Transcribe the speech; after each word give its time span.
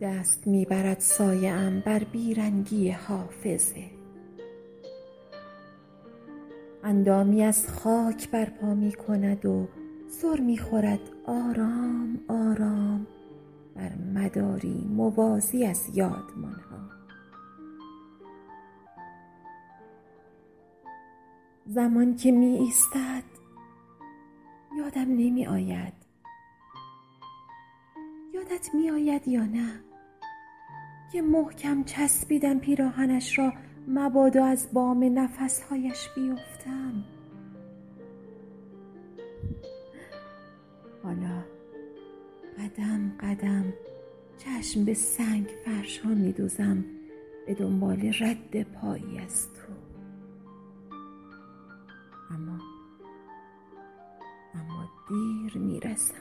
دست 0.00 0.46
می‌برد 0.46 0.98
سایه 1.00 1.50
ام 1.50 1.80
بر 1.80 1.98
بیرنگی 1.98 2.90
حافظه. 2.90 3.90
اندامی 6.84 7.42
از 7.42 7.68
خاک 7.68 8.30
برپا 8.30 8.74
می 8.74 8.92
کند 8.92 9.46
و 9.46 9.68
سر 10.08 10.40
می 10.40 10.58
خورد 10.58 11.00
آرام 11.26 12.20
آرام 12.28 13.06
بر 13.76 13.92
مداری 14.14 14.86
موازی 14.96 15.64
از 15.66 15.96
یادمان 15.96 16.60
ها 16.70 16.90
زمان 21.66 22.16
که 22.16 22.32
می 22.32 22.46
ایستد 22.46 23.24
یادم 24.78 25.00
نمی 25.00 25.46
آید 25.46 25.92
یادت 28.34 28.74
می 28.74 28.90
آید 28.90 29.28
یا 29.28 29.44
نه؟ 29.44 29.89
که 31.12 31.22
محکم 31.22 31.84
چسبیدم 31.84 32.58
پیراهنش 32.58 33.38
را 33.38 33.52
مبادا 33.88 34.44
از 34.44 34.68
بام 34.72 35.18
نفسهایش 35.18 36.08
بیفتم. 36.14 37.04
حالا 41.02 41.44
قدم 42.58 43.12
قدم 43.20 43.72
چشم 44.38 44.84
به 44.84 44.94
سنگ 44.94 45.46
فرش 45.64 45.98
ها 45.98 46.10
می 46.10 46.32
دوزم 46.32 46.84
به 47.46 47.54
دنبال 47.54 48.12
رد 48.20 48.62
پایی 48.62 49.18
از 49.18 49.46
تو. 49.52 49.72
اما 52.34 52.58
اما 54.54 54.88
دیر 55.08 55.58
می‌رسم. 55.58 56.14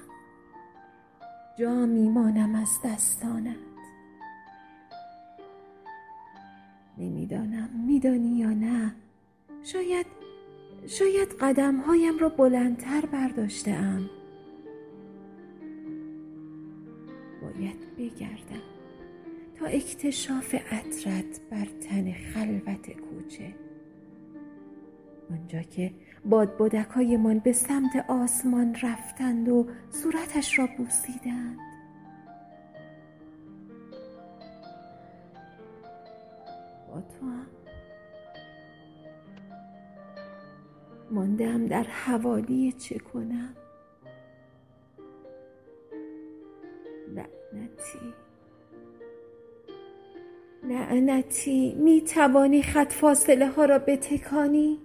جا 1.60 1.86
میمانم 1.86 2.56
از 2.56 2.70
دستانت 2.86 3.69
نمی‌دانم 7.00 7.70
میدانی 7.88 8.38
یا 8.38 8.50
نه. 8.50 8.96
شاید 9.64 10.06
شاید 10.88 11.30
قدمهایم 11.40 12.18
را 12.18 12.30
بلندتر 12.30 13.02
برداشته 13.06 13.72
ام 13.72 14.10
باید 17.42 17.96
بگردم 17.98 18.62
تا 19.56 19.66
اکتشاف 19.66 20.56
عطرت 20.56 21.42
بر 21.50 21.66
تن 21.66 22.12
خلوت 22.12 22.92
کوچه. 22.92 23.56
آنجا 25.32 25.62
که 25.62 25.92
باد 26.26 26.58
من 27.18 27.40
به 27.40 27.54
سمت 27.54 28.06
آسمان 28.08 28.76
رفتند 28.84 29.50
و 29.50 29.68
صورتش 29.90 30.60
را 30.60 30.70
بوسیدند. 30.78 31.69
تو 36.94 37.26
هم. 37.26 37.48
ماندم 41.12 41.66
در 41.66 41.84
حوالی 41.84 42.72
چه 42.72 43.00
کنم؟ 43.00 43.56
لعنتی. 47.08 48.14
لعنتی. 50.64 51.74
می 51.74 52.02
توانی 52.02 52.62
خط 52.62 52.94
فاصله 52.94 53.48
ها 53.48 53.66
را 53.66 53.80
بتکانی؟ 53.80 54.80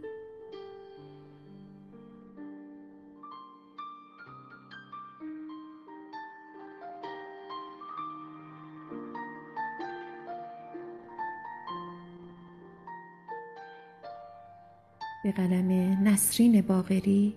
به 15.25 15.33
قلم 15.33 15.71
نسرین 16.09 16.61
باغری 16.61 17.35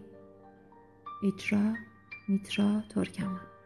اجرا 1.23 1.73
میترا 2.27 2.81
ترکمان. 2.89 3.56